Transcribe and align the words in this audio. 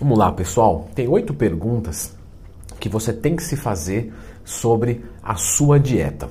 Vamos 0.00 0.16
lá, 0.16 0.30
pessoal. 0.30 0.86
Tem 0.94 1.08
oito 1.08 1.34
perguntas 1.34 2.16
que 2.78 2.88
você 2.88 3.12
tem 3.12 3.34
que 3.34 3.42
se 3.42 3.56
fazer 3.56 4.14
sobre 4.44 5.04
a 5.20 5.34
sua 5.34 5.80
dieta. 5.80 6.28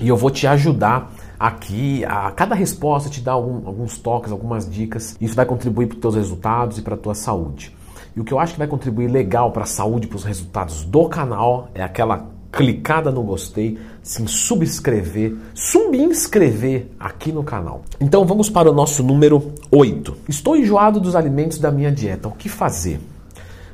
E 0.00 0.08
eu 0.08 0.16
vou 0.16 0.30
te 0.30 0.46
ajudar 0.46 1.12
aqui. 1.36 2.04
A 2.04 2.30
cada 2.30 2.54
resposta 2.54 3.10
te 3.10 3.20
dá 3.20 3.32
algum, 3.32 3.66
alguns 3.66 3.98
toques, 3.98 4.30
algumas 4.30 4.70
dicas. 4.70 5.16
Isso 5.20 5.34
vai 5.34 5.44
contribuir 5.44 5.88
para 5.88 5.96
os 5.96 6.00
teus 6.00 6.14
resultados 6.14 6.78
e 6.78 6.82
para 6.82 6.94
a 6.94 6.98
tua 6.98 7.14
saúde. 7.14 7.76
E 8.14 8.20
o 8.20 8.24
que 8.24 8.32
eu 8.32 8.38
acho 8.38 8.52
que 8.52 8.58
vai 8.60 8.68
contribuir 8.68 9.08
legal 9.08 9.50
para 9.50 9.64
a 9.64 9.66
saúde, 9.66 10.06
para 10.06 10.16
os 10.16 10.24
resultados 10.24 10.84
do 10.84 11.08
canal, 11.08 11.70
é 11.74 11.82
aquela 11.82 12.30
clicada 12.52 13.10
no 13.10 13.22
gostei, 13.22 13.78
se 14.02 14.24
subscrever, 14.28 15.34
subinscrever 15.54 16.88
aqui 17.00 17.32
no 17.32 17.42
canal. 17.42 17.82
Então 17.98 18.26
vamos 18.26 18.50
para 18.50 18.70
o 18.70 18.74
nosso 18.74 19.02
número 19.02 19.54
8. 19.70 20.18
Estou 20.28 20.54
enjoado 20.54 21.00
dos 21.00 21.16
alimentos 21.16 21.58
da 21.58 21.70
minha 21.70 21.90
dieta. 21.90 22.28
O 22.28 22.32
que 22.32 22.50
fazer? 22.50 23.00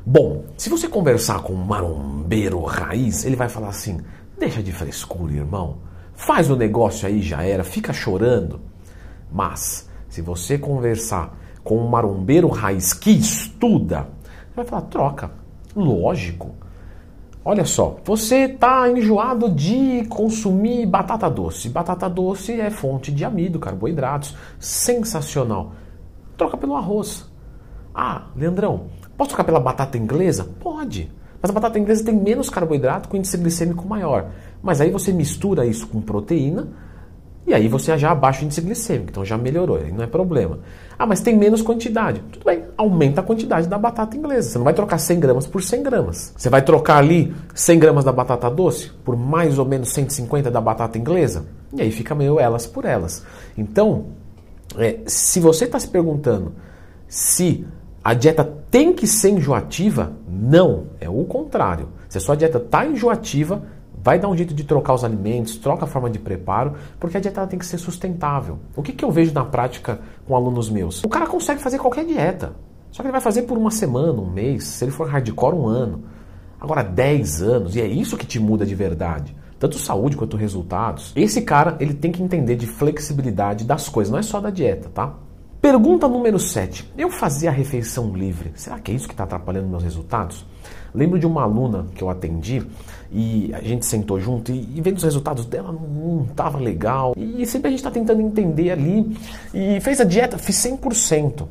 Bom, 0.06 0.44
se 0.56 0.70
você 0.70 0.86
conversar 0.86 1.42
com 1.42 1.52
um 1.52 1.64
marombeiro 1.64 2.62
raiz, 2.62 3.24
ele 3.24 3.34
vai 3.34 3.48
falar 3.48 3.68
assim: 3.68 3.98
deixa 4.38 4.62
de 4.62 4.72
frescura, 4.72 5.32
irmão. 5.32 5.78
Faz 6.14 6.48
o 6.48 6.56
negócio 6.56 7.06
aí, 7.06 7.20
já 7.20 7.42
era, 7.42 7.64
fica 7.64 7.92
chorando. 7.92 8.60
Mas, 9.30 9.88
se 10.08 10.22
você 10.22 10.56
conversar 10.56 11.36
com 11.64 11.78
um 11.78 11.88
marombeiro 11.88 12.48
raiz 12.48 12.92
que 12.92 13.10
estuda, 13.10 14.08
vai 14.54 14.64
falar: 14.64 14.82
troca. 14.82 15.30
Lógico. 15.74 16.54
Olha 17.44 17.64
só, 17.64 17.96
você 18.04 18.44
está 18.44 18.90
enjoado 18.90 19.48
de 19.48 20.04
consumir 20.08 20.84
batata 20.86 21.30
doce. 21.30 21.68
Batata 21.68 22.08
doce 22.08 22.60
é 22.60 22.68
fonte 22.68 23.10
de 23.10 23.24
amido, 23.24 23.58
carboidratos. 23.58 24.36
Sensacional. 24.58 25.72
Troca 26.36 26.56
pelo 26.56 26.76
arroz. 26.76 27.26
Ah, 27.94 28.26
Leandrão, 28.36 28.86
posso 29.16 29.30
trocar 29.30 29.44
pela 29.44 29.60
batata 29.60 29.96
inglesa? 29.96 30.44
Pode. 30.60 31.10
Mas 31.40 31.50
a 31.50 31.54
batata 31.54 31.78
inglesa 31.78 32.04
tem 32.04 32.14
menos 32.14 32.50
carboidrato 32.50 33.08
com 33.08 33.16
índice 33.16 33.38
glicêmico 33.38 33.86
maior. 33.86 34.30
Mas 34.62 34.80
aí 34.80 34.90
você 34.90 35.12
mistura 35.12 35.64
isso 35.64 35.86
com 35.86 36.00
proteína 36.00 36.68
e 37.48 37.54
aí 37.54 37.66
você 37.66 37.96
já 37.96 38.10
abaixa 38.10 38.42
o 38.42 38.44
índice 38.44 38.60
glicêmico, 38.60 39.10
então 39.10 39.24
já 39.24 39.38
melhorou, 39.38 39.78
aí 39.78 39.90
não 39.90 40.04
é 40.04 40.06
problema. 40.06 40.58
Ah, 40.98 41.06
mas 41.06 41.20
tem 41.20 41.34
menos 41.34 41.62
quantidade. 41.62 42.20
Tudo 42.30 42.44
bem, 42.44 42.64
aumenta 42.76 43.22
a 43.22 43.24
quantidade 43.24 43.66
da 43.66 43.78
batata 43.78 44.16
inglesa. 44.16 44.50
Você 44.50 44.58
não 44.58 44.64
vai 44.64 44.74
trocar 44.74 44.98
100 44.98 45.20
gramas 45.20 45.46
por 45.46 45.62
100 45.62 45.82
gramas. 45.82 46.34
Você 46.36 46.50
vai 46.50 46.60
trocar 46.60 46.98
ali 46.98 47.34
100 47.54 47.78
gramas 47.78 48.04
da 48.04 48.12
batata 48.12 48.50
doce 48.50 48.90
por 49.02 49.16
mais 49.16 49.58
ou 49.58 49.64
menos 49.64 49.88
150 49.94 50.50
da 50.50 50.60
batata 50.60 50.98
inglesa. 50.98 51.46
E 51.72 51.80
aí 51.80 51.90
fica 51.90 52.14
meio 52.14 52.38
elas 52.38 52.66
por 52.66 52.84
elas. 52.84 53.24
Então, 53.56 54.06
é, 54.76 54.98
se 55.06 55.40
você 55.40 55.64
está 55.64 55.78
se 55.78 55.88
perguntando 55.88 56.52
se 57.08 57.66
a 58.04 58.12
dieta 58.12 58.44
tem 58.70 58.92
que 58.92 59.06
ser 59.06 59.30
enjoativa, 59.30 60.12
não, 60.28 60.88
é 61.00 61.08
o 61.08 61.24
contrário. 61.24 61.88
Se 62.08 62.18
a 62.18 62.20
sua 62.20 62.36
dieta 62.36 62.58
está 62.58 62.86
enjoativa, 62.86 63.62
Vai 64.02 64.18
dar 64.18 64.28
um 64.28 64.36
jeito 64.36 64.54
de 64.54 64.64
trocar 64.64 64.94
os 64.94 65.04
alimentos, 65.04 65.56
troca 65.56 65.84
a 65.84 65.88
forma 65.88 66.08
de 66.08 66.18
preparo, 66.18 66.74
porque 66.98 67.16
a 67.16 67.20
dieta 67.20 67.46
tem 67.46 67.58
que 67.58 67.66
ser 67.66 67.78
sustentável. 67.78 68.58
O 68.76 68.82
que, 68.82 68.92
que 68.92 69.04
eu 69.04 69.10
vejo 69.10 69.32
na 69.32 69.44
prática 69.44 70.00
com 70.26 70.34
alunos 70.34 70.70
meus? 70.70 71.02
O 71.04 71.08
cara 71.08 71.26
consegue 71.26 71.60
fazer 71.60 71.78
qualquer 71.78 72.04
dieta, 72.04 72.52
só 72.90 73.02
que 73.02 73.08
ele 73.08 73.12
vai 73.12 73.20
fazer 73.20 73.42
por 73.42 73.58
uma 73.58 73.70
semana, 73.70 74.20
um 74.20 74.30
mês, 74.30 74.64
se 74.64 74.84
ele 74.84 74.92
for 74.92 75.08
hardcore, 75.08 75.54
um 75.54 75.66
ano. 75.66 76.04
Agora, 76.60 76.82
10 76.82 77.42
anos, 77.42 77.76
e 77.76 77.80
é 77.80 77.86
isso 77.86 78.16
que 78.16 78.26
te 78.26 78.40
muda 78.40 78.66
de 78.66 78.74
verdade. 78.74 79.36
Tanto 79.58 79.78
saúde 79.78 80.16
quanto 80.16 80.36
resultados. 80.36 81.12
Esse 81.14 81.42
cara, 81.42 81.76
ele 81.80 81.94
tem 81.94 82.12
que 82.12 82.22
entender 82.22 82.56
de 82.56 82.66
flexibilidade 82.66 83.64
das 83.64 83.88
coisas, 83.88 84.10
não 84.10 84.18
é 84.18 84.22
só 84.22 84.40
da 84.40 84.50
dieta, 84.50 84.88
tá? 84.88 85.14
Pergunta 85.60 86.06
número 86.06 86.38
7. 86.38 86.92
Eu 86.96 87.10
fazia 87.10 87.50
refeição 87.50 88.14
livre. 88.14 88.52
Será 88.54 88.78
que 88.78 88.92
é 88.92 88.94
isso 88.94 89.08
que 89.08 89.14
está 89.14 89.24
atrapalhando 89.24 89.68
meus 89.68 89.82
resultados? 89.82 90.46
Lembro 90.94 91.18
de 91.18 91.26
uma 91.26 91.42
aluna 91.42 91.86
que 91.94 92.02
eu 92.02 92.08
atendi 92.08 92.64
e 93.10 93.50
a 93.52 93.60
gente 93.60 93.84
sentou 93.84 94.20
junto 94.20 94.52
e, 94.52 94.68
e 94.76 94.80
vendo 94.80 94.98
os 94.98 95.02
resultados 95.02 95.46
dela 95.46 95.72
não 95.72 96.26
estava 96.30 96.58
legal. 96.58 97.12
E 97.16 97.44
sempre 97.44 97.68
a 97.68 97.70
gente 97.70 97.80
está 97.80 97.90
tentando 97.90 98.20
entender 98.20 98.70
ali. 98.70 99.16
E 99.52 99.80
fez 99.80 100.00
a 100.00 100.04
dieta, 100.04 100.38
fiz 100.38 100.56
100%. 100.56 101.46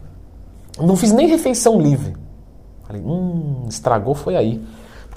Não 0.80 0.96
fiz 0.96 1.12
nem 1.12 1.28
refeição 1.28 1.80
livre. 1.81 2.16
Falei, 2.86 3.02
hum, 3.02 3.66
estragou, 3.68 4.16
foi 4.16 4.38
aí. 4.38 4.62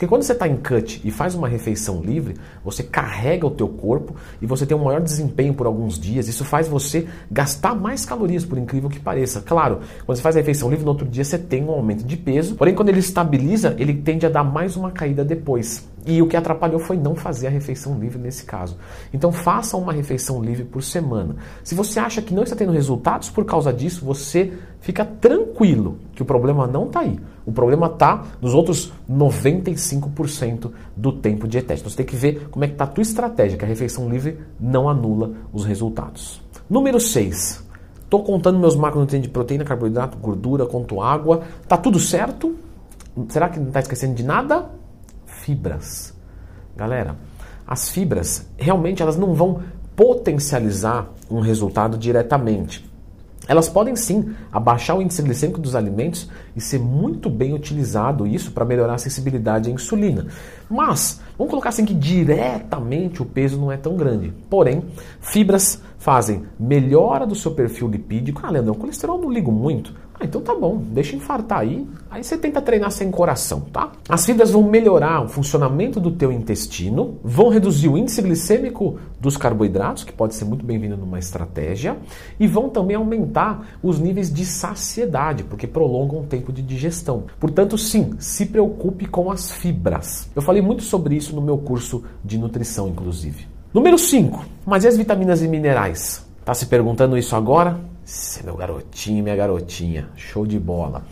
Porque 0.01 0.09
quando 0.09 0.23
você 0.23 0.33
está 0.33 0.49
em 0.49 0.57
cut 0.57 0.99
e 1.05 1.11
faz 1.11 1.35
uma 1.35 1.47
refeição 1.47 2.01
livre, 2.01 2.35
você 2.65 2.83
carrega 2.83 3.47
o 3.47 3.51
teu 3.51 3.69
corpo 3.69 4.17
e 4.41 4.47
você 4.47 4.65
tem 4.65 4.75
um 4.75 4.85
maior 4.85 5.03
desempenho 5.03 5.53
por 5.53 5.67
alguns 5.67 6.01
dias. 6.01 6.27
Isso 6.27 6.43
faz 6.43 6.67
você 6.67 7.07
gastar 7.31 7.75
mais 7.75 8.07
calorias, 8.07 8.43
por 8.43 8.57
incrível 8.57 8.89
que 8.89 8.99
pareça. 8.99 9.43
Claro, 9.43 9.81
quando 10.07 10.17
você 10.17 10.23
faz 10.23 10.37
a 10.37 10.39
refeição 10.39 10.71
livre, 10.71 10.87
no 10.87 10.93
outro 10.93 11.07
dia 11.07 11.23
você 11.23 11.37
tem 11.37 11.63
um 11.63 11.71
aumento 11.71 12.03
de 12.03 12.17
peso. 12.17 12.55
Porém, 12.55 12.75
quando 12.75 12.89
ele 12.89 12.99
estabiliza, 12.99 13.77
ele 13.79 13.93
tende 13.93 14.25
a 14.25 14.31
dar 14.31 14.43
mais 14.43 14.75
uma 14.75 14.91
caída 14.91 15.23
depois. 15.23 15.87
E 16.07 16.23
o 16.23 16.27
que 16.27 16.37
atrapalhou 16.37 16.81
foi 16.81 16.97
não 16.97 17.15
fazer 17.15 17.47
a 17.47 17.51
refeição 17.51 17.99
livre 17.99 18.19
nesse 18.19 18.45
caso. 18.45 18.77
Então 19.13 19.31
faça 19.31 19.77
uma 19.77 19.93
refeição 19.93 20.43
livre 20.43 20.65
por 20.65 20.83
semana. 20.83 21.37
Se 21.63 21.75
você 21.75 22.01
acha 22.01 22.23
que 22.23 22.33
não 22.33 22.43
está 22.43 22.57
tendo 22.57 22.73
resultados 22.73 23.29
por 23.29 23.45
causa 23.45 23.73
disso, 23.73 24.05
você 24.05 24.53
fica 24.81 25.05
tranquilo 25.05 25.99
que 26.15 26.23
o 26.23 26.25
problema 26.25 26.67
não 26.67 26.87
está 26.87 27.01
aí. 27.01 27.21
O 27.45 27.53
problema 27.53 27.87
está 27.87 28.25
nos 28.41 28.55
outros 28.55 28.93
95% 29.11 30.71
do 30.97 31.13
tempo 31.13 31.47
teste. 31.47 31.73
Então, 31.73 31.91
você 31.91 31.97
tem 31.97 32.07
que 32.07 32.17
ver 32.17 32.49
como 32.51 32.65
é 32.65 32.69
que 32.69 32.75
está 32.75 32.85
a 32.85 32.89
tua 32.89 33.03
estratégia, 33.03 33.59
que 33.59 33.65
a 33.65 33.69
refeição 33.69 34.09
livre 34.09 34.39
não 34.59 34.89
anula 34.89 35.33
os 35.53 35.65
resultados. 35.65 36.41
Número 36.69 36.99
6. 36.99 37.69
Estou 38.03 38.25
contando 38.25 38.59
meus 38.59 38.75
macronutrientes 38.75 39.29
de 39.29 39.33
proteína, 39.33 39.65
carboidrato, 39.65 40.19
gordura, 40.19 40.67
conto 40.67 41.01
água. 41.01 41.43
Tá 41.69 41.77
tudo 41.77 41.99
certo? 41.99 42.57
Será 43.29 43.49
que 43.49 43.61
não 43.61 43.69
está 43.69 43.81
esquecendo 43.81 44.15
de 44.15 44.25
nada? 44.25 44.80
Fibras. 45.43 46.15
Galera, 46.77 47.17
as 47.67 47.91
fibras 47.91 48.47
realmente 48.59 49.03
elas 49.03 49.17
não 49.17 49.35
vão 49.35 49.63
potencializar 49.97 51.09
um 51.31 51.41
resultado 51.41 51.97
diretamente. 51.97 52.89
Elas 53.49 53.69
podem 53.69 53.97
sim 53.97 54.35
abaixar 54.53 54.97
o 54.97 55.03
índice 55.03 55.23
glicêmico 55.23 55.61
dos 55.61 55.75
alimentos 55.75 56.29
e 56.55 56.61
ser 56.61 56.79
muito 56.79 57.29
bem 57.31 57.55
utilizado 57.55 58.27
isso 58.27 58.53
para 58.53 58.65
melhorar 58.65 58.95
a 58.95 58.99
sensibilidade 58.99 59.71
à 59.71 59.73
insulina. 59.73 60.27
Mas, 60.71 61.21
vamos 61.37 61.51
colocar 61.51 61.71
assim 61.71 61.85
que 61.85 61.95
diretamente 61.95 63.21
o 63.21 63.27
peso 63.27 63.59
não 63.59 63.73
é 63.73 63.77
tão 63.77 63.97
grande. 63.97 64.33
Porém, 64.49 64.85
fibras 65.21 65.83
fazem 65.99 66.45
melhora 66.59 67.27
do 67.27 67.35
seu 67.35 67.51
perfil 67.51 67.89
lipídico. 67.89 68.41
Ah, 68.45 68.51
Leandrão, 68.51 68.75
colesterol 68.75 69.19
não 69.21 69.31
ligo 69.31 69.53
muito. 69.53 69.95
Ah, 70.21 70.27
então 70.27 70.43
tá 70.43 70.55
bom, 70.55 70.77
deixa 70.77 71.17
infartar 71.17 71.61
aí. 71.61 71.89
Aí 72.11 72.23
você 72.23 72.37
tenta 72.37 72.61
treinar 72.61 72.91
sem 72.91 73.11
coração, 73.11 73.61
tá? 73.73 73.93
As 74.07 74.27
fibras 74.27 74.51
vão 74.51 74.63
melhorar 74.63 75.25
o 75.25 75.29
funcionamento 75.29 75.99
do 75.99 76.11
teu 76.11 76.31
intestino, 76.31 77.19
vão 77.25 77.49
reduzir 77.49 77.89
o 77.89 77.97
índice 77.97 78.21
glicêmico 78.21 78.99
dos 79.19 79.39
carboidratos, 79.39 80.05
que 80.05 80.13
pode 80.13 80.35
ser 80.35 80.45
muito 80.45 80.65
bem-vindo 80.65 80.97
numa 80.97 81.19
estratégia, 81.19 81.97
e 82.39 82.47
vão 82.47 82.69
também 82.69 82.97
aumentar 82.97 83.79
os 83.83 83.99
níveis 83.99 84.31
de 84.31 84.45
saciedade, 84.45 85.43
porque 85.45 85.67
prolongam 85.67 86.21
o 86.21 86.27
tempo 86.27 86.53
de 86.53 86.61
digestão. 86.61 87.25
Portanto, 87.39 87.79
sim, 87.79 88.15
se 88.19 88.45
preocupe 88.45 89.07
com 89.07 89.31
as 89.31 89.51
fibras. 89.51 90.29
Eu 90.37 90.43
falei 90.43 90.60
muito 90.61 90.83
sobre 90.83 91.17
isso 91.17 91.35
no 91.35 91.43
meu 91.43 91.59
curso 91.59 92.05
de 92.25 92.39
nutrição, 92.39 92.89
inclusive. 92.89 93.47
Número 93.73 93.97
5. 93.97 94.45
Mas 94.67 94.85
e 94.85 94.89
as 94.89 94.97
vitaminas 94.97 95.43
e 95.43 95.49
minerais? 95.49 96.27
Tá 96.45 96.55
se 96.55 96.67
perguntando 96.67 97.17
isso 97.17 97.37
agora? 97.37 97.79
É 98.41 98.43
meu 98.43 98.57
garotinho, 98.57 99.23
minha 99.23 99.37
garotinha. 99.37 100.09
Show 100.17 100.47
de 100.47 100.59
bola. 100.59 101.05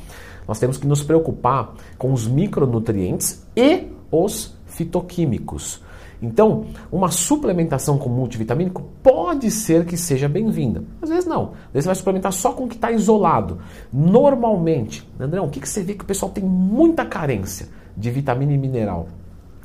Nós 0.47 0.58
temos 0.58 0.78
que 0.78 0.87
nos 0.87 1.03
preocupar 1.03 1.75
com 1.97 2.12
os 2.12 2.26
micronutrientes 2.26 3.47
e 3.54 3.87
os 4.10 4.56
fitoquímicos. 4.66 5.81
Então, 6.20 6.64
uma 6.91 7.10
suplementação 7.10 7.97
com 7.97 8.08
multivitamínico 8.08 8.82
pode 9.03 9.50
ser 9.50 9.84
que 9.84 9.97
seja 9.97 10.28
bem-vinda. 10.28 10.82
Às 11.00 11.10
vezes 11.10 11.26
não. 11.26 11.53
Às 11.69 11.72
vezes 11.72 11.84
você 11.84 11.87
vai 11.87 11.94
suplementar 11.94 12.32
só 12.32 12.53
com 12.53 12.64
o 12.64 12.69
que 12.69 12.75
está 12.75 12.91
isolado. 12.91 13.58
Normalmente, 13.92 15.08
Andrão, 15.20 15.47
o 15.47 15.50
que, 15.50 15.60
que 15.60 15.69
você 15.69 15.82
vê 15.82 15.94
que 15.94 16.03
o 16.03 16.06
pessoal 16.06 16.32
tem 16.32 16.42
muita 16.42 17.04
carência 17.04 17.69
de 17.96 18.11
vitamina 18.11 18.52
e 18.52 18.58
mineral? 18.58 19.08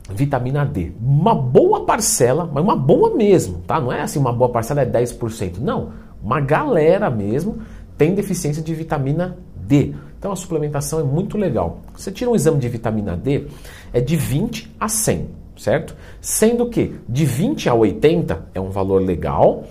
Vitamina 0.10 0.66
D. 0.66 0.92
Uma 1.02 1.34
boa 1.34 1.86
parcela, 1.86 2.50
mas 2.52 2.64
uma 2.64 2.76
boa 2.76 3.16
mesmo, 3.16 3.60
tá? 3.66 3.80
Não 3.80 3.92
é 3.92 4.02
assim, 4.02 4.20
uma 4.20 4.34
boa 4.34 4.50
parcela 4.50 4.82
é 4.82 4.86
10%. 4.86 5.60
Não. 5.60 5.92
Uma 6.22 6.40
galera 6.40 7.10
mesmo 7.10 7.60
tem 7.98 8.14
deficiência 8.14 8.62
de 8.62 8.74
vitamina 8.74 9.38
D. 9.56 9.94
Então 10.18 10.32
a 10.32 10.36
suplementação 10.36 11.00
é 11.00 11.04
muito 11.04 11.38
legal. 11.38 11.80
Você 11.96 12.12
tira 12.12 12.30
um 12.30 12.36
exame 12.36 12.60
de 12.60 12.70
vitamina 12.70 13.16
D, 13.16 13.48
é 13.92 14.00
de 14.00 14.16
20 14.16 14.74
a 14.80 14.88
100, 14.88 15.30
certo? 15.58 15.96
Sendo 16.22 16.70
que 16.70 16.96
de 17.08 17.26
20 17.26 17.70
a 17.70 17.74
80 17.74 18.46
é 18.54 18.60
um 18.60 18.70
valor 18.70 19.02
legal 19.02 19.66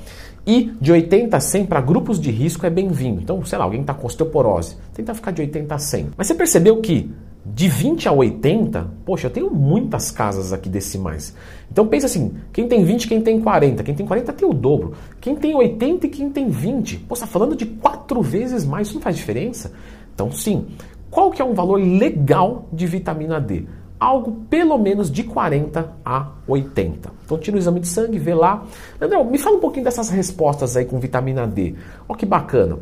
e 0.47 0.73
de 0.81 0.93
80 0.93 1.37
a 1.37 1.41
100 1.41 1.67
para 1.67 1.81
grupos 1.81 2.21
de 2.21 2.31
risco 2.31 2.67
é 2.67 2.71
bem-vindo. 2.71 3.21
Então, 3.21 3.45
sei 3.45 3.59
lá, 3.59 3.65
alguém 3.65 3.81
está 3.81 3.95
com 3.95 4.07
osteoporose, 4.07 4.77
tenta 4.93 5.15
ficar 5.15 5.31
de 5.31 5.43
80 5.43 5.75
a 5.75 5.79
100. 5.79 6.11
Mas 6.17 6.27
você 6.27 6.35
percebeu 6.35 6.81
que 6.81 7.11
de 7.45 7.69
20 7.69 8.09
a 8.09 8.13
80, 8.13 8.91
poxa, 9.05 9.27
eu 9.27 9.31
tenho 9.31 9.51
muitas 9.51 10.11
casas 10.11 10.53
aqui 10.53 10.69
decimais. 10.69 11.35
Então 11.71 11.87
pensa 11.87 12.07
assim, 12.07 12.35
quem 12.53 12.69
tem 12.69 12.85
20, 12.85 13.09
quem 13.09 13.21
tem 13.21 13.41
40, 13.41 13.83
quem 13.83 13.95
tem 13.95 14.07
40 14.07 14.33
tem 14.33 14.49
o 14.49 14.53
dobro. 14.53 14.93
Quem 15.21 15.35
tem 15.35 15.55
80 15.55 16.07
e 16.07 16.09
quem 16.09 16.31
tem 16.31 16.49
20, 16.49 16.99
pô, 16.99 17.15
está 17.15 17.27
falando 17.27 17.57
de 17.57 17.67
quatro 17.67 18.23
vezes 18.23 18.65
mais, 18.65 18.87
isso 18.87 18.97
não 18.97 19.03
faz 19.03 19.17
diferença? 19.17 19.73
Então 20.15 20.31
sim, 20.31 20.67
Qual 21.13 21.31
que 21.31 21.43
é 21.43 21.45
um 21.45 21.53
valor 21.53 21.77
legal 21.77 22.65
de 22.73 22.87
vitamina 22.87 23.39
D? 23.39 23.67
Algo 24.01 24.47
pelo 24.49 24.79
menos 24.79 25.11
de 25.11 25.23
40 25.23 25.93
a 26.03 26.29
80. 26.49 27.11
Então 27.27 27.37
tira 27.37 27.55
o 27.55 27.61
exame 27.61 27.81
de 27.81 27.87
sangue, 27.87 28.19
vê 28.19 28.33
lá. 28.33 28.65
Leandrão, 28.99 29.23
me 29.23 29.37
fala 29.37 29.59
um 29.59 29.61
pouquinho 29.61 29.85
dessas 29.85 30.09
respostas 30.09 30.75
aí 30.75 30.87
com 30.87 30.99
vitamina 30.99 31.47
D. 31.47 31.75
Olha 32.09 32.19
que 32.19 32.25
bacana. 32.25 32.79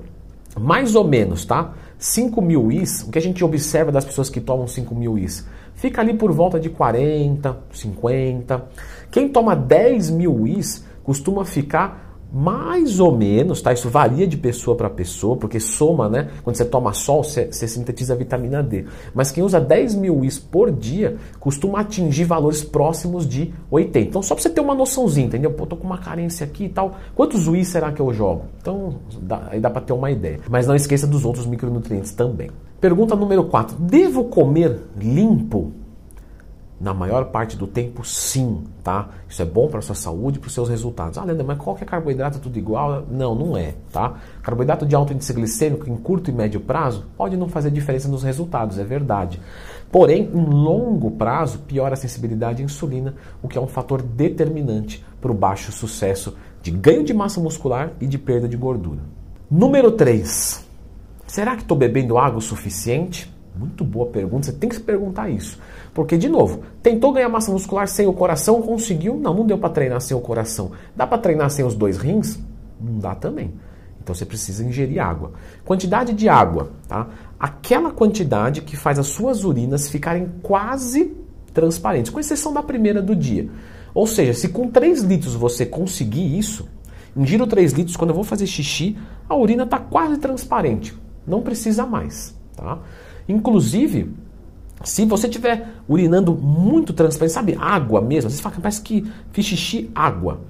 Mais 0.56 0.94
ou 0.94 1.02
menos, 1.02 1.44
tá? 1.44 1.72
5 2.00 2.40
mil 2.40 2.72
is, 2.72 3.02
o 3.02 3.10
que 3.10 3.18
a 3.18 3.22
gente 3.22 3.44
observa 3.44 3.92
das 3.92 4.06
pessoas 4.06 4.30
que 4.30 4.40
tomam 4.40 4.66
5 4.66 4.94
mil 4.94 5.18
is? 5.18 5.46
Fica 5.74 6.00
ali 6.00 6.14
por 6.14 6.32
volta 6.32 6.58
de 6.58 6.70
40, 6.70 7.58
50. 7.70 8.68
Quem 9.10 9.28
toma 9.28 9.54
10 9.54 10.08
mil 10.08 10.46
is 10.46 10.82
costuma 11.04 11.44
ficar 11.44 12.09
mais 12.32 13.00
ou 13.00 13.16
menos, 13.16 13.60
tá? 13.60 13.72
Isso 13.72 13.88
varia 13.88 14.26
de 14.26 14.36
pessoa 14.36 14.76
para 14.76 14.88
pessoa, 14.88 15.36
porque 15.36 15.58
soma, 15.58 16.08
né? 16.08 16.30
Quando 16.42 16.56
você 16.56 16.64
toma 16.64 16.92
sol, 16.92 17.24
você, 17.24 17.46
você, 17.46 17.66
sintetiza 17.66 18.14
vitamina 18.14 18.62
D. 18.62 18.84
Mas 19.14 19.30
quem 19.32 19.42
usa 19.42 19.60
10 19.60 19.96
mil 19.96 20.24
is 20.24 20.38
por 20.38 20.70
dia 20.70 21.16
costuma 21.38 21.80
atingir 21.80 22.24
valores 22.24 22.62
próximos 22.62 23.26
de 23.28 23.52
80. 23.70 24.08
Então, 24.08 24.22
só 24.22 24.34
para 24.34 24.42
você 24.42 24.50
ter 24.50 24.60
uma 24.60 24.74
noçãozinha, 24.74 25.26
entendeu? 25.26 25.50
Pô, 25.52 25.66
tô 25.66 25.76
com 25.76 25.86
uma 25.86 25.98
carência 25.98 26.44
aqui 26.44 26.64
e 26.64 26.68
tal. 26.68 26.92
Quantos 27.14 27.48
UIs 27.48 27.68
será 27.68 27.90
que 27.90 28.00
eu 28.00 28.12
jogo? 28.12 28.44
Então, 28.60 28.96
dá, 29.20 29.48
aí 29.50 29.60
dá 29.60 29.70
para 29.70 29.82
ter 29.82 29.92
uma 29.92 30.10
ideia. 30.10 30.40
Mas 30.48 30.66
não 30.66 30.74
esqueça 30.74 31.06
dos 31.06 31.24
outros 31.24 31.46
micronutrientes 31.46 32.12
também. 32.12 32.50
Pergunta 32.80 33.14
número 33.14 33.44
4. 33.44 33.76
Devo 33.78 34.24
comer 34.24 34.80
limpo? 34.96 35.72
Na 36.80 36.94
maior 36.94 37.26
parte 37.26 37.58
do 37.58 37.66
tempo, 37.66 38.02
sim, 38.02 38.64
tá? 38.82 39.10
Isso 39.28 39.42
é 39.42 39.44
bom 39.44 39.68
para 39.68 39.82
sua 39.82 39.94
saúde 39.94 40.38
e 40.38 40.40
para 40.40 40.48
os 40.48 40.54
seus 40.54 40.66
resultados. 40.66 41.18
Ah, 41.18 41.24
Leandro, 41.24 41.46
mas 41.46 41.58
qualquer 41.58 41.84
carboidrato 41.84 42.38
é 42.38 42.40
tudo 42.40 42.58
igual? 42.58 43.04
Não, 43.10 43.34
não 43.34 43.54
é, 43.54 43.74
tá? 43.92 44.14
Carboidrato 44.42 44.86
de 44.86 44.94
alto 44.94 45.12
índice 45.12 45.34
glicêmico 45.34 45.90
em 45.90 45.96
curto 45.96 46.30
e 46.30 46.32
médio 46.32 46.58
prazo 46.58 47.04
pode 47.18 47.36
não 47.36 47.50
fazer 47.50 47.70
diferença 47.70 48.08
nos 48.08 48.22
resultados, 48.22 48.78
é 48.78 48.84
verdade. 48.84 49.38
Porém, 49.92 50.30
em 50.32 50.44
longo 50.44 51.10
prazo, 51.10 51.58
piora 51.58 51.92
a 51.92 51.96
sensibilidade 51.96 52.62
à 52.62 52.64
insulina, 52.64 53.14
o 53.42 53.48
que 53.48 53.58
é 53.58 53.60
um 53.60 53.66
fator 53.66 54.00
determinante 54.00 55.04
para 55.20 55.30
o 55.30 55.34
baixo 55.34 55.72
sucesso 55.72 56.34
de 56.62 56.70
ganho 56.70 57.04
de 57.04 57.12
massa 57.12 57.40
muscular 57.40 57.92
e 58.00 58.06
de 58.06 58.16
perda 58.16 58.48
de 58.48 58.56
gordura. 58.56 59.00
Número 59.50 59.90
3. 59.92 60.64
Será 61.26 61.56
que 61.56 61.62
estou 61.62 61.76
bebendo 61.76 62.16
água 62.16 62.38
o 62.38 62.42
suficiente? 62.42 63.30
Muito 63.54 63.84
boa 63.84 64.06
pergunta, 64.06 64.46
você 64.46 64.52
tem 64.52 64.68
que 64.68 64.76
se 64.76 64.80
perguntar 64.80 65.28
isso. 65.28 65.58
Porque, 65.92 66.16
de 66.16 66.28
novo, 66.28 66.60
tentou 66.82 67.12
ganhar 67.12 67.28
massa 67.28 67.50
muscular 67.50 67.88
sem 67.88 68.06
o 68.06 68.12
coração, 68.12 68.62
conseguiu? 68.62 69.16
Não, 69.16 69.34
não 69.34 69.46
deu 69.46 69.58
para 69.58 69.70
treinar 69.70 70.00
sem 70.00 70.16
o 70.16 70.20
coração. 70.20 70.72
Dá 70.94 71.06
para 71.06 71.18
treinar 71.18 71.50
sem 71.50 71.64
os 71.64 71.74
dois 71.74 71.98
rins? 71.98 72.38
Não 72.80 72.98
dá 72.98 73.14
também. 73.14 73.52
Então 74.02 74.14
você 74.14 74.24
precisa 74.24 74.64
ingerir 74.64 75.02
água. 75.02 75.32
Quantidade 75.64 76.12
de 76.12 76.28
água, 76.28 76.70
tá? 76.88 77.08
Aquela 77.38 77.90
quantidade 77.90 78.62
que 78.62 78.76
faz 78.76 78.98
as 78.98 79.08
suas 79.08 79.44
urinas 79.44 79.90
ficarem 79.90 80.30
quase 80.42 81.16
transparentes, 81.52 82.10
com 82.10 82.20
exceção 82.20 82.52
da 82.52 82.62
primeira 82.62 83.02
do 83.02 83.14
dia. 83.14 83.48
Ou 83.92 84.06
seja, 84.06 84.32
se 84.32 84.48
com 84.48 84.68
3 84.68 85.02
litros 85.02 85.34
você 85.34 85.66
conseguir 85.66 86.38
isso, 86.38 86.68
ingiro 87.16 87.46
3 87.46 87.72
litros, 87.72 87.96
quando 87.96 88.10
eu 88.10 88.14
vou 88.14 88.24
fazer 88.24 88.46
xixi, 88.46 88.96
a 89.28 89.34
urina 89.34 89.64
está 89.64 89.78
quase 89.78 90.18
transparente. 90.18 90.96
Não 91.26 91.42
precisa 91.42 91.84
mais, 91.84 92.34
tá? 92.56 92.78
Inclusive, 93.28 94.12
se 94.82 95.04
você 95.04 95.26
estiver 95.26 95.68
urinando 95.88 96.32
muito 96.34 96.92
transparente, 96.92 97.32
sabe, 97.32 97.56
água 97.60 98.00
mesmo, 98.00 98.30
você 98.30 98.40
fala, 98.40 98.56
parece 98.60 98.80
que 98.80 99.10
fiz 99.32 99.44
xixi 99.44 99.90
água. 99.94 100.40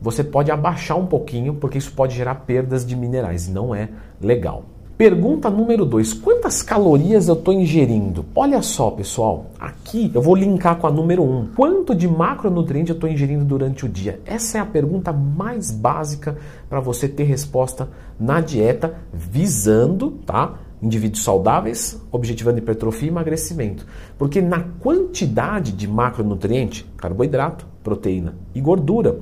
Você 0.00 0.22
pode 0.22 0.50
abaixar 0.50 0.96
um 0.96 1.06
pouquinho, 1.06 1.54
porque 1.54 1.76
isso 1.76 1.92
pode 1.92 2.14
gerar 2.14 2.36
perdas 2.36 2.86
de 2.86 2.94
minerais 2.94 3.48
e 3.48 3.50
não 3.50 3.74
é 3.74 3.88
legal. 4.20 4.64
Pergunta 4.96 5.48
número 5.48 5.84
2: 5.84 6.12
Quantas 6.14 6.60
calorias 6.60 7.28
eu 7.28 7.34
estou 7.34 7.54
ingerindo? 7.54 8.24
Olha 8.34 8.60
só, 8.62 8.90
pessoal, 8.90 9.46
aqui 9.58 10.10
eu 10.12 10.20
vou 10.20 10.34
linkar 10.34 10.76
com 10.76 10.88
a 10.88 10.90
número 10.90 11.22
1. 11.22 11.26
Um. 11.26 11.46
Quanto 11.54 11.94
de 11.94 12.08
macronutriente 12.08 12.90
eu 12.90 12.94
estou 12.94 13.08
ingerindo 13.08 13.44
durante 13.44 13.86
o 13.86 13.88
dia? 13.88 14.20
Essa 14.26 14.58
é 14.58 14.60
a 14.60 14.66
pergunta 14.66 15.12
mais 15.12 15.70
básica 15.70 16.36
para 16.68 16.80
você 16.80 17.08
ter 17.08 17.22
resposta 17.24 17.88
na 18.18 18.40
dieta, 18.40 18.94
visando, 19.12 20.12
tá? 20.26 20.54
Indivíduos 20.82 21.24
saudáveis, 21.24 22.00
objetivando 22.10 22.58
hipertrofia 22.58 23.08
e 23.08 23.10
emagrecimento. 23.10 23.86
Porque 24.16 24.40
na 24.40 24.60
quantidade 24.80 25.72
de 25.72 25.88
macronutriente, 25.88 26.86
carboidrato, 26.96 27.66
proteína 27.82 28.34
e 28.54 28.60
gordura, 28.60 29.18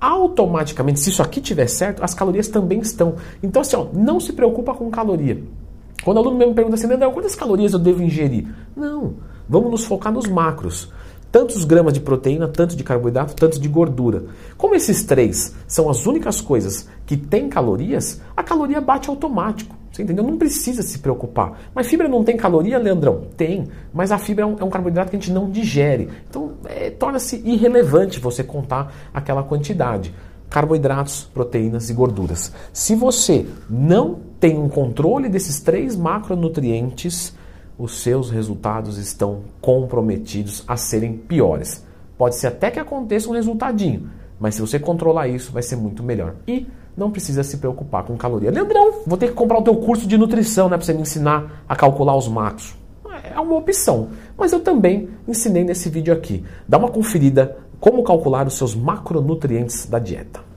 automaticamente, 0.00 1.00
se 1.00 1.10
isso 1.10 1.22
aqui 1.22 1.40
tiver 1.40 1.66
certo, 1.68 2.02
as 2.02 2.14
calorias 2.14 2.48
também 2.48 2.80
estão. 2.80 3.16
Então, 3.42 3.62
assim, 3.62 3.76
ó, 3.76 3.86
não 3.92 4.20
se 4.20 4.32
preocupa 4.32 4.74
com 4.74 4.90
caloria. 4.90 5.42
Quando 6.04 6.18
o 6.18 6.20
aluno 6.20 6.38
mesmo 6.38 6.54
pergunta 6.54 6.76
assim, 6.76 6.86
Leandro, 6.86 7.10
quantas 7.10 7.34
calorias 7.34 7.72
eu 7.72 7.78
devo 7.78 8.02
ingerir? 8.02 8.46
Não, 8.76 9.14
vamos 9.48 9.70
nos 9.70 9.84
focar 9.84 10.12
nos 10.12 10.26
macros 10.26 10.92
tantos 11.30 11.64
gramas 11.64 11.92
de 11.92 12.00
proteína, 12.00 12.48
tanto 12.48 12.74
de 12.74 12.82
carboidrato, 12.82 13.34
tanto 13.34 13.60
de 13.60 13.68
gordura. 13.68 14.24
Como 14.56 14.74
esses 14.74 15.04
três 15.04 15.54
são 15.66 15.88
as 15.88 16.06
únicas 16.06 16.40
coisas 16.40 16.88
que 17.06 17.16
têm 17.16 17.48
calorias, 17.48 18.20
a 18.36 18.42
caloria 18.42 18.80
bate 18.80 19.10
automático. 19.10 19.76
Você 19.98 20.04
entendeu? 20.04 20.22
Não 20.22 20.38
precisa 20.38 20.80
se 20.80 21.00
preocupar. 21.00 21.58
Mas 21.74 21.88
fibra 21.88 22.06
não 22.06 22.22
tem 22.22 22.36
caloria, 22.36 22.78
Leandrão? 22.78 23.22
Tem. 23.36 23.66
Mas 23.92 24.12
a 24.12 24.18
fibra 24.18 24.44
é 24.44 24.46
um, 24.46 24.56
é 24.60 24.62
um 24.62 24.70
carboidrato 24.70 25.10
que 25.10 25.16
a 25.16 25.18
gente 25.18 25.32
não 25.32 25.50
digere. 25.50 26.08
Então 26.30 26.52
é, 26.66 26.88
torna-se 26.88 27.42
irrelevante 27.44 28.20
você 28.20 28.44
contar 28.44 28.94
aquela 29.12 29.42
quantidade. 29.42 30.14
Carboidratos, 30.48 31.28
proteínas 31.34 31.90
e 31.90 31.94
gorduras. 31.94 32.52
Se 32.72 32.94
você 32.94 33.44
não 33.68 34.20
tem 34.38 34.56
um 34.56 34.68
controle 34.68 35.28
desses 35.28 35.58
três 35.58 35.96
macronutrientes, 35.96 37.34
os 37.76 38.00
seus 38.00 38.30
resultados 38.30 38.98
estão 38.98 39.40
comprometidos 39.60 40.62
a 40.68 40.76
serem 40.76 41.14
piores. 41.14 41.84
Pode 42.16 42.36
ser 42.36 42.46
até 42.46 42.70
que 42.70 42.78
aconteça 42.78 43.28
um 43.28 43.32
resultadinho, 43.32 44.08
mas 44.38 44.54
se 44.54 44.60
você 44.60 44.78
controlar 44.78 45.26
isso, 45.26 45.50
vai 45.50 45.62
ser 45.62 45.74
muito 45.74 46.04
melhor. 46.04 46.36
E 46.46 46.68
não 46.98 47.10
precisa 47.10 47.44
se 47.44 47.56
preocupar 47.58 48.02
com 48.02 48.16
caloria. 48.16 48.50
Leandrão, 48.50 49.02
vou 49.06 49.16
ter 49.16 49.28
que 49.28 49.34
comprar 49.34 49.58
o 49.58 49.62
teu 49.62 49.76
curso 49.76 50.06
de 50.06 50.18
nutrição, 50.18 50.68
né, 50.68 50.76
para 50.76 50.84
você 50.84 50.92
me 50.92 51.02
ensinar 51.02 51.62
a 51.68 51.76
calcular 51.76 52.16
os 52.16 52.26
macros. 52.26 52.76
É 53.34 53.38
uma 53.38 53.56
opção, 53.56 54.08
mas 54.36 54.52
eu 54.52 54.60
também 54.60 55.08
ensinei 55.26 55.62
nesse 55.62 55.88
vídeo 55.88 56.12
aqui. 56.12 56.44
Dá 56.66 56.76
uma 56.76 56.88
conferida 56.88 57.56
como 57.78 58.02
calcular 58.02 58.46
os 58.46 58.54
seus 58.54 58.74
macronutrientes 58.74 59.86
da 59.86 59.98
dieta. 59.98 60.47